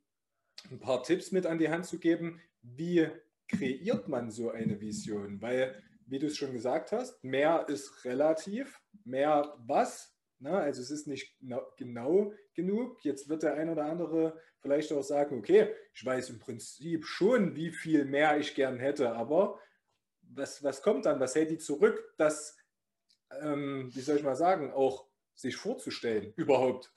[0.70, 2.42] ein paar Tipps mit an die Hand zu geben.
[2.62, 3.10] Wie
[3.48, 5.42] kreiert man so eine Vision?
[5.42, 8.82] Weil wie du es schon gesagt hast, mehr ist relativ.
[9.04, 10.14] Mehr was?
[10.40, 10.52] Ne?
[10.52, 11.38] also es ist nicht
[11.78, 13.04] genau genug.
[13.04, 17.56] Jetzt wird der ein oder andere vielleicht auch sagen, okay, ich weiß im Prinzip schon,
[17.56, 19.60] wie viel mehr ich gern hätte, aber
[20.22, 21.20] was, was kommt dann?
[21.20, 22.58] Was hält die zurück, das,
[23.32, 26.94] ähm, wie soll ich mal sagen, auch sich vorzustellen überhaupt?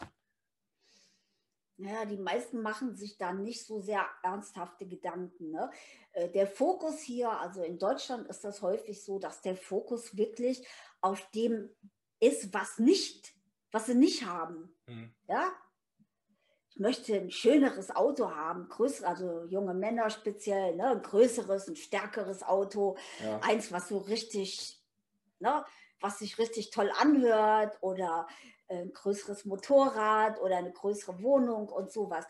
[1.81, 5.51] Naja, die meisten machen sich da nicht so sehr ernsthafte Gedanken.
[5.51, 5.71] Ne?
[6.13, 10.67] Äh, der Fokus hier, also in Deutschland ist das häufig so, dass der Fokus wirklich
[11.01, 11.71] auf dem
[12.21, 13.33] ist, was nicht,
[13.73, 14.77] was sie nicht haben.
[14.87, 15.15] Mhm.
[15.27, 15.51] Ja?
[16.69, 20.89] Ich möchte ein schöneres Auto haben, größer, also junge Männer speziell, ne?
[20.89, 23.41] ein größeres, ein stärkeres Auto, ja.
[23.41, 24.83] eins, was so richtig,
[25.39, 25.65] ne?
[26.01, 28.27] Was sich richtig toll anhört oder
[28.69, 32.25] ein größeres Motorrad oder eine größere Wohnung und sowas.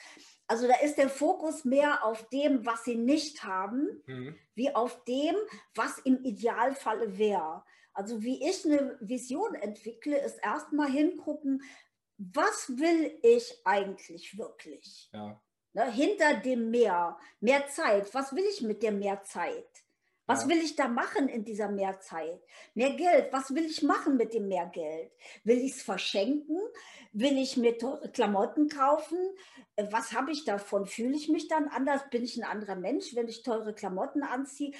[0.46, 4.38] Also da ist der Fokus mehr auf dem, was sie nicht haben, mhm.
[4.54, 5.36] wie auf dem,
[5.74, 7.62] was im Idealfalle wäre.
[7.92, 11.62] Also wie ich eine Vision entwickle, ist erstmal hingucken,
[12.16, 15.10] was will ich eigentlich wirklich?
[15.12, 15.40] Ja.
[15.72, 18.12] Ne, hinter dem Meer, mehr Zeit.
[18.12, 19.68] Was will ich mit der mehr Zeit?
[20.30, 22.40] Was will ich da machen in dieser Mehrzeit?
[22.74, 23.32] Mehr Geld.
[23.32, 25.10] Was will ich machen mit dem mehr Geld?
[25.42, 26.56] Will ich es verschenken?
[27.12, 29.18] Will ich mir teure Klamotten kaufen?
[29.74, 30.86] Äh, was habe ich davon?
[30.86, 32.08] Fühle ich mich dann anders?
[32.10, 34.72] Bin ich ein anderer Mensch, wenn ich teure Klamotten anziehe?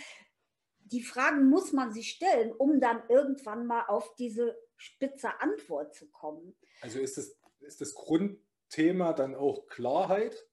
[0.85, 6.09] Die Fragen muss man sich stellen, um dann irgendwann mal auf diese spitze Antwort zu
[6.11, 6.57] kommen.
[6.81, 10.47] Also ist das, ist das Grundthema dann auch Klarheit?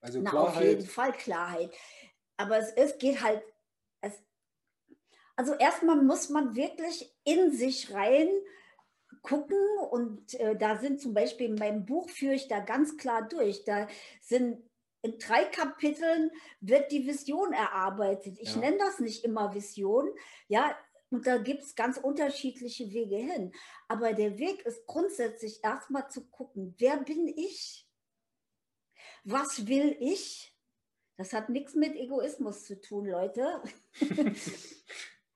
[0.00, 0.56] Also Na, Klarheit.
[0.56, 1.74] auf jeden Fall Klarheit.
[2.36, 3.42] Aber es, es geht halt
[5.36, 8.28] also erstmal muss man wirklich in sich rein
[9.22, 9.58] gucken
[9.90, 13.64] und äh, da sind zum Beispiel in meinem Buch führe ich da ganz klar durch.
[13.64, 13.88] Da
[14.20, 14.62] sind
[15.02, 18.38] in drei Kapiteln wird die Vision erarbeitet.
[18.40, 18.60] Ich ja.
[18.60, 20.08] nenne das nicht immer Vision,
[20.48, 20.76] ja,
[21.10, 23.52] und da gibt es ganz unterschiedliche Wege hin.
[23.88, 27.86] Aber der Weg ist grundsätzlich erstmal zu gucken, wer bin ich?
[29.22, 30.52] Was will ich?
[31.16, 33.62] Das hat nichts mit Egoismus zu tun, Leute.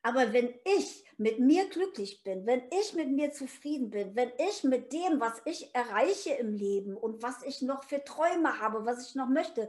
[0.03, 4.65] Aber wenn ich mit mir glücklich bin, wenn ich mit mir zufrieden bin, wenn ich
[4.65, 9.09] mit dem, was ich erreiche im Leben und was ich noch für Träume habe, was
[9.09, 9.69] ich noch möchte,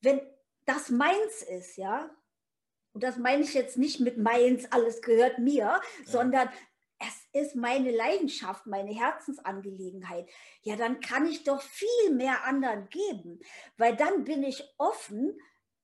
[0.00, 0.20] wenn
[0.64, 2.08] das meins ist, ja,
[2.92, 5.80] und das meine ich jetzt nicht mit meins, alles gehört mir, ja.
[6.06, 6.48] sondern
[6.98, 10.28] es ist meine Leidenschaft, meine Herzensangelegenheit,
[10.62, 13.40] ja, dann kann ich doch viel mehr anderen geben,
[13.76, 15.38] weil dann bin ich offen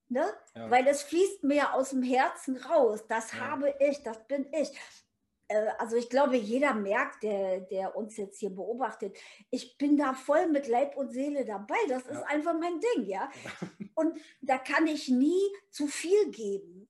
[0.09, 0.33] Ne?
[0.55, 0.71] Ja.
[0.71, 3.07] Weil es fließt mir aus dem Herzen raus.
[3.09, 3.41] Das ja.
[3.41, 4.71] habe ich, das bin ich.
[5.49, 9.17] Äh, also ich glaube, jeder merkt, der, der uns jetzt hier beobachtet,
[9.51, 11.77] ich bin da voll mit Leib und Seele dabei.
[11.89, 12.13] Das ja.
[12.13, 13.31] ist einfach mein Ding, ja.
[13.95, 16.89] Und da kann ich nie zu viel geben.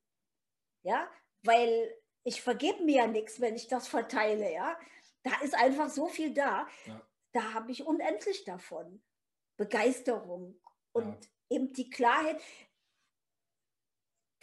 [0.83, 1.09] Ja,
[1.42, 4.79] weil ich vergebe mir ja nichts, wenn ich das verteile, ja.
[5.22, 6.66] Da ist einfach so viel da.
[7.33, 9.03] Da habe ich unendlich davon.
[9.57, 10.61] Begeisterung
[10.92, 11.16] und
[11.48, 12.40] eben die Klarheit,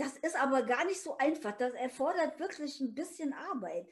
[0.01, 1.55] das ist aber gar nicht so einfach.
[1.57, 3.87] Das erfordert wirklich ein bisschen Arbeit.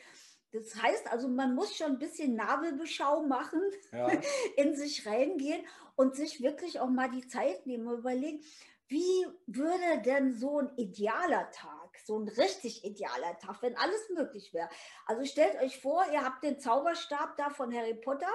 [0.51, 4.07] Das heißt also, man muss schon ein bisschen Nabelbeschau machen, ja.
[4.57, 5.63] in sich reingehen
[5.95, 8.43] und sich wirklich auch mal die Zeit nehmen und überlegen,
[8.87, 14.51] wie würde denn so ein idealer Tag, so ein richtig idealer Tag, wenn alles möglich
[14.51, 14.69] wäre?
[15.05, 18.31] Also stellt euch vor, ihr habt den Zauberstab da von Harry Potter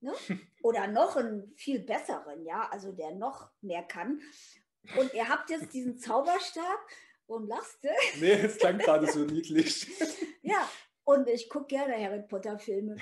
[0.00, 0.12] ne?
[0.62, 4.20] oder noch einen viel besseren, ja, also der noch mehr kann.
[4.96, 6.78] Und ihr habt jetzt diesen Zauberstab.
[7.26, 7.88] Warum lachst du?
[8.20, 9.86] Nee, es klang gerade so niedlich.
[10.42, 10.68] ja,
[11.04, 12.96] und ich gucke gerne Harry Potter-Filme.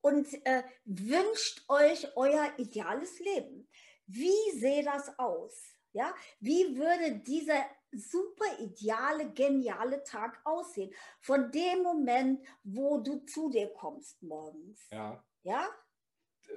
[0.00, 3.68] Und äh, wünscht euch euer ideales Leben.
[4.06, 5.64] Wie sähe das aus?
[5.92, 10.94] Ja, wie würde dieser super ideale, geniale Tag aussehen?
[11.20, 14.86] Von dem Moment, wo du zu dir kommst morgens.
[14.90, 15.24] Ja.
[15.42, 15.68] Ja?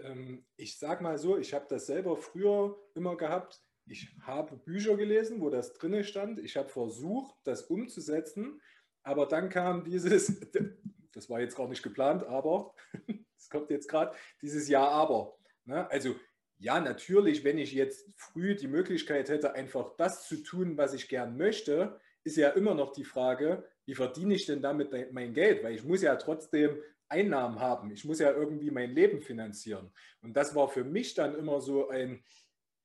[0.04, 4.96] Ähm, ich sag mal so, ich habe das selber früher immer gehabt ich habe Bücher
[4.96, 6.40] gelesen, wo das drinne stand.
[6.40, 8.62] Ich habe versucht, das umzusetzen,
[9.04, 10.40] aber dann kam dieses,
[11.12, 12.74] das war jetzt gar nicht geplant, aber
[13.38, 15.38] es kommt jetzt gerade, dieses Ja, aber.
[15.66, 15.90] Ne?
[15.90, 16.16] Also
[16.58, 21.08] ja, natürlich, wenn ich jetzt früh die Möglichkeit hätte, einfach das zu tun, was ich
[21.08, 25.64] gern möchte, ist ja immer noch die Frage, wie verdiene ich denn damit mein Geld?
[25.64, 27.92] Weil ich muss ja trotzdem Einnahmen haben.
[27.92, 29.92] Ich muss ja irgendwie mein Leben finanzieren.
[30.22, 32.24] Und das war für mich dann immer so ein,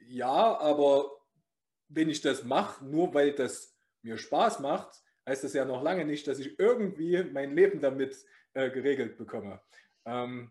[0.08, 1.10] ja, aber
[1.88, 6.04] wenn ich das mache, nur weil das mir Spaß macht, heißt das ja noch lange
[6.04, 8.16] nicht, dass ich irgendwie mein Leben damit
[8.52, 9.60] äh, geregelt bekomme.
[10.04, 10.50] Ähm,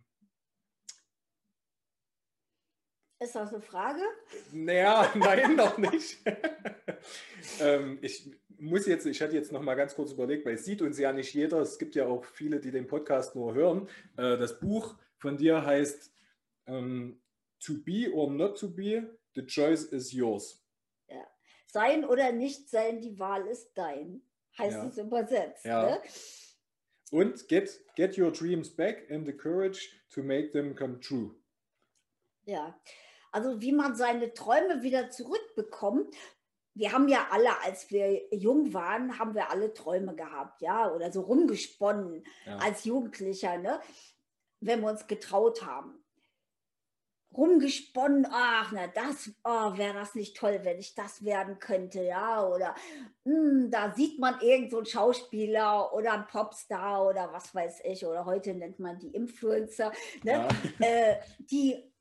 [3.24, 4.02] Ist das eine Frage?
[4.52, 6.18] Naja, nein, noch nicht.
[7.62, 10.82] ähm, ich muss jetzt, ich hatte jetzt noch mal ganz kurz überlegt, weil es sieht
[10.82, 11.60] uns ja nicht jeder.
[11.60, 13.88] Es gibt ja auch viele, die den Podcast nur hören.
[14.18, 16.12] Äh, das Buch von dir heißt
[16.68, 17.22] ähm,
[17.64, 20.64] To Be or Not to Be, The Choice is Yours.
[21.08, 21.26] Ja.
[21.68, 24.22] Sein oder nicht sein, die Wahl ist dein,
[24.58, 24.88] heißt ja.
[24.88, 25.66] es übersetzt.
[25.66, 25.90] Ja.
[25.90, 26.02] Ne?
[27.12, 31.36] Und get, get your dreams back and the courage to make them come true.
[32.46, 32.80] Ja,
[33.32, 36.16] also wie man seine Träume wieder zurückbekommt.
[36.76, 41.12] Wir haben ja alle, als wir jung waren, haben wir alle Träume gehabt, ja, oder
[41.12, 42.58] so rumgesponnen ja.
[42.58, 43.80] als Jugendlicher, ne?
[44.60, 46.03] wenn wir uns getraut haben
[47.36, 52.46] rumgesponnen, ach, na das, oh, wäre das nicht toll, wenn ich das werden könnte, ja,
[52.48, 52.76] oder
[53.24, 57.82] mh, hm, da sieht man irgend so einen Schauspieler oder einen Popstar oder was weiß
[57.86, 59.92] ich, oder heute nennt man die Influencer,
[60.24, 60.48] ne?
[60.80, 60.88] ja.
[60.88, 61.94] äh, die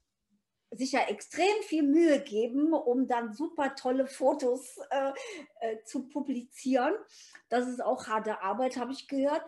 [0.75, 5.13] sich ja extrem viel Mühe geben, um dann super tolle Fotos äh,
[5.61, 6.95] äh, zu publizieren.
[7.49, 9.45] Das ist auch harte Arbeit, habe ich gehört.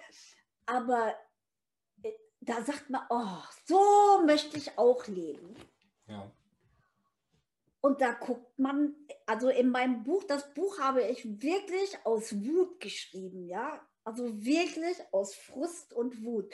[0.67, 1.15] Aber
[2.03, 5.55] äh, da sagt man, oh, so möchte ich auch leben.
[6.15, 6.31] Ja.
[7.81, 8.95] Und da guckt man,
[9.27, 13.87] also in meinem Buch, das Buch habe ich wirklich aus Wut geschrieben, ja.
[14.05, 16.51] Also wirklich aus Frust und Wut.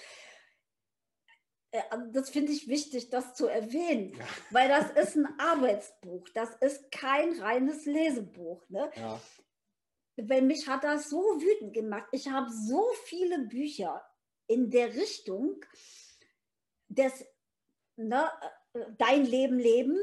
[1.71, 4.25] Äh, also das finde ich wichtig, das zu erwähnen, ja.
[4.51, 8.69] weil das ist ein Arbeitsbuch, das ist kein reines Lesebuch.
[8.69, 8.91] Ne?
[8.97, 9.21] Ja.
[10.17, 12.09] Weil mich hat das so wütend gemacht.
[12.13, 14.05] Ich habe so viele Bücher
[14.49, 15.65] in der Richtung
[16.89, 17.25] des,
[17.95, 18.29] ne,
[18.99, 19.99] dein Leben leben.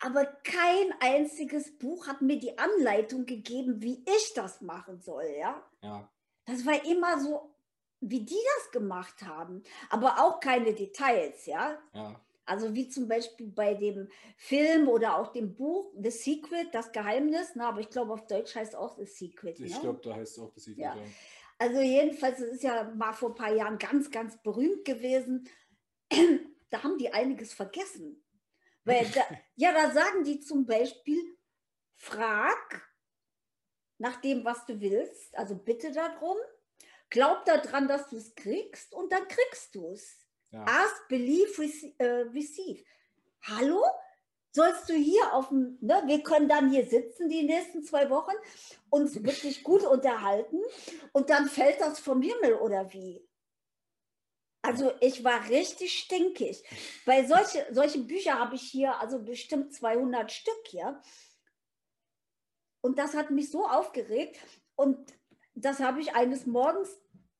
[0.00, 5.62] Aber kein einziges Buch hat mir die Anleitung gegeben, wie ich das machen soll, ja.
[5.82, 6.08] ja.
[6.46, 7.52] Das war immer so,
[8.00, 11.78] wie die das gemacht haben, aber auch keine Details, ja.
[11.92, 12.20] ja.
[12.44, 17.50] Also wie zum Beispiel bei dem Film oder auch dem Buch The Secret, das Geheimnis,
[17.56, 19.58] na, aber ich glaube auf Deutsch heißt auch The Secret.
[19.60, 19.80] Ich ne?
[19.80, 20.84] glaube, da heißt es auch The Secret.
[20.84, 20.96] Ja.
[20.96, 21.02] ja.
[21.58, 25.48] Also jedenfalls, es ist ja mal vor ein paar Jahren ganz, ganz berühmt gewesen
[26.70, 28.24] da haben die einiges vergessen.
[28.84, 29.22] Weil da,
[29.56, 31.36] ja, da sagen die zum Beispiel,
[31.94, 32.88] frag
[33.98, 36.36] nach dem, was du willst, also bitte darum,
[37.10, 40.24] glaub daran, dass du es kriegst und dann kriegst du es.
[40.50, 40.64] Ja.
[40.64, 42.84] Ask, believe, receive.
[43.42, 43.82] Hallo?
[44.50, 48.32] Sollst du hier auf dem, ne, wir können dann hier sitzen die nächsten zwei Wochen,
[48.88, 50.60] uns wirklich gut unterhalten
[51.12, 53.27] und dann fällt das vom Himmel oder wie?
[54.68, 56.62] Also ich war richtig stinkig.
[57.06, 61.00] Bei solche, solche Bücher habe ich hier also bestimmt 200 Stück hier.
[62.82, 64.36] Und das hat mich so aufgeregt.
[64.76, 64.98] Und
[65.54, 66.90] das habe ich eines Morgens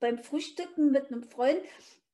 [0.01, 1.61] beim Frühstücken mit einem Freund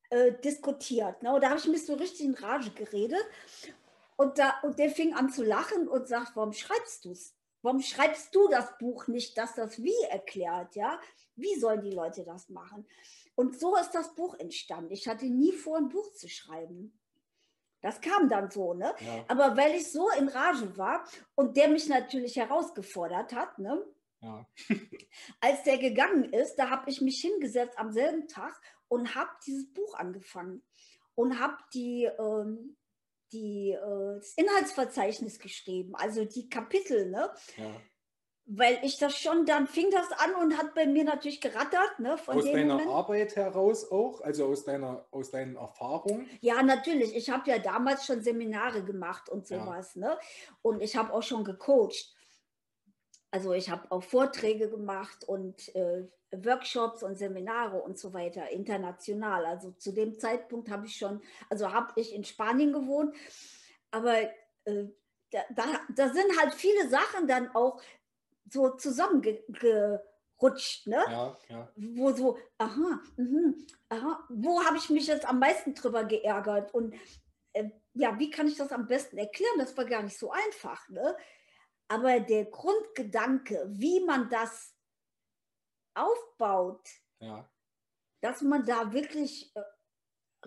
[0.09, 1.23] äh, diskutiert.
[1.23, 1.33] Ne?
[1.33, 3.23] Und da habe ich mich so richtig in Rage geredet.
[4.17, 7.33] Und, da, und der fing an zu lachen und sagt, warum schreibst du es?
[7.61, 10.75] Warum schreibst du das Buch nicht, dass das wie erklärt?
[10.75, 10.99] Ja?
[11.37, 12.85] Wie sollen die Leute das machen?
[13.35, 14.91] Und so ist das Buch entstanden.
[14.91, 16.97] Ich hatte nie vor, ein Buch zu schreiben.
[17.81, 18.95] Das kam dann so, ne?
[18.99, 19.25] Ja.
[19.27, 23.85] Aber weil ich so in Rage war und der mich natürlich herausgefordert hat, ne?
[24.21, 24.47] Ja.
[25.41, 29.71] Als der gegangen ist, da habe ich mich hingesetzt am selben Tag und habe dieses
[29.71, 30.63] Buch angefangen
[31.13, 32.77] und habe die, ähm,
[33.33, 37.31] die, äh, das Inhaltsverzeichnis geschrieben, also die Kapitel, ne?
[37.57, 37.81] Ja
[38.47, 41.99] weil ich das schon, dann fing das an und hat bei mir natürlich gerattert.
[41.99, 42.91] Ne, aus deiner Moment.
[42.91, 46.29] Arbeit heraus auch, also aus deiner, aus deinen Erfahrungen?
[46.41, 47.15] Ja, natürlich.
[47.15, 49.95] Ich habe ja damals schon Seminare gemacht und sowas.
[49.95, 50.09] Ja.
[50.09, 50.19] Ne?
[50.61, 52.13] Und ich habe auch schon gecoacht.
[53.31, 59.45] Also ich habe auch Vorträge gemacht und äh, Workshops und Seminare und so weiter, international.
[59.45, 63.15] Also zu dem Zeitpunkt habe ich schon, also habe ich in Spanien gewohnt,
[63.91, 64.21] aber
[64.65, 64.85] äh,
[65.31, 67.81] da, da, da, sind halt viele Sachen dann auch
[68.49, 71.03] so zusammengerutscht, ne?
[71.09, 71.71] Ja, ja.
[71.75, 73.53] Wo so, aha, mh,
[73.89, 76.95] aha, wo habe ich mich jetzt am meisten drüber geärgert und
[77.53, 79.57] äh, ja, wie kann ich das am besten erklären?
[79.57, 81.15] Das war gar nicht so einfach, ne?
[81.87, 84.73] Aber der Grundgedanke, wie man das
[85.93, 86.87] aufbaut,
[87.19, 87.47] ja.
[88.21, 89.61] dass man da wirklich äh,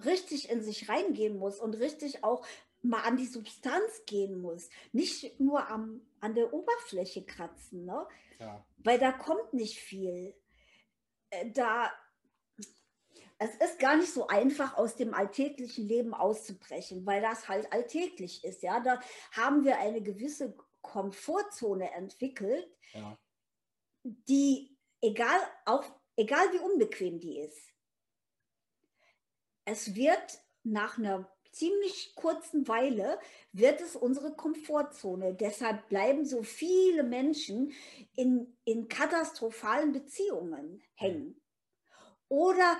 [0.00, 2.44] richtig in sich reingehen muss und richtig auch
[2.82, 4.68] mal an die Substanz gehen muss.
[4.92, 8.06] Nicht nur am, an der Oberfläche kratzen, ne?
[8.38, 8.64] Ja.
[8.78, 10.34] weil da kommt nicht viel.
[11.30, 11.90] Äh, da,
[13.38, 18.44] es ist gar nicht so einfach, aus dem alltäglichen Leben auszubrechen, weil das halt alltäglich
[18.44, 18.62] ist.
[18.62, 18.80] Ja?
[18.80, 19.00] Da
[19.32, 23.18] haben wir eine gewisse Komfortzone entwickelt, ja.
[24.02, 25.84] die, egal, auch,
[26.16, 27.74] egal wie unbequem die ist,
[29.64, 33.18] es wird nach einer ziemlich kurzen Weile
[33.52, 35.34] wird es unsere Komfortzone.
[35.34, 37.72] Deshalb bleiben so viele Menschen
[38.14, 41.40] in, in katastrophalen Beziehungen hängen.
[42.28, 42.76] Oder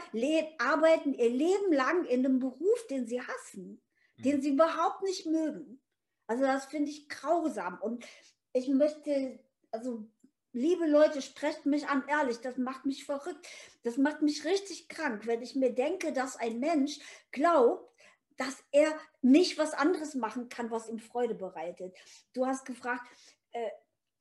[0.58, 3.82] arbeiten ihr Leben lang in einem Beruf, den sie hassen,
[4.18, 4.42] den mhm.
[4.42, 5.80] sie überhaupt nicht mögen.
[6.26, 7.78] Also das finde ich grausam.
[7.80, 8.04] Und
[8.52, 9.38] ich möchte,
[9.70, 10.06] also
[10.52, 13.46] liebe Leute, sprecht mich an, ehrlich, das macht mich verrückt.
[13.82, 16.98] Das macht mich richtig krank, wenn ich mir denke, dass ein Mensch
[17.32, 17.90] glaubt,
[18.38, 21.94] dass er nicht was anderes machen kann, was ihm Freude bereitet.
[22.32, 23.06] Du hast gefragt,
[23.52, 23.68] äh,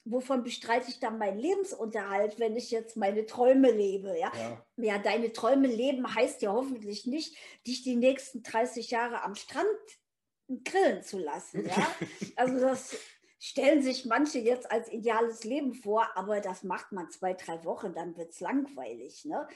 [0.03, 4.17] wovon bestreite ich dann meinen Lebensunterhalt, wenn ich jetzt meine Träume lebe?
[4.19, 4.31] Ja?
[4.35, 4.65] ja?
[4.77, 4.97] Ja.
[4.97, 9.67] deine Träume leben heißt ja hoffentlich nicht, dich die nächsten 30 Jahre am Strand
[10.63, 11.65] grillen zu lassen.
[11.65, 11.87] Ja?
[12.35, 12.95] Also das
[13.39, 17.93] stellen sich manche jetzt als ideales Leben vor, aber das macht man zwei, drei Wochen,
[17.93, 19.25] dann wird es langweilig.
[19.25, 19.47] Ne?